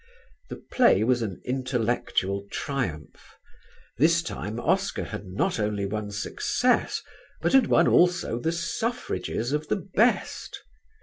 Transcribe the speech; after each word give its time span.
The 0.49 0.55
play 0.55 1.03
was 1.03 1.21
an 1.21 1.39
intellectual 1.45 2.47
triumph. 2.51 3.35
This 3.99 4.23
time 4.23 4.59
Oscar 4.59 5.03
had 5.03 5.27
not 5.27 5.59
only 5.59 5.85
won 5.85 6.09
success 6.09 7.03
but 7.39 7.53
had 7.53 7.67
won 7.67 7.87
also 7.87 8.39
the 8.39 8.51
suffrages 8.51 9.51
of 9.53 9.67
the 9.67 9.75
best. 9.93 10.59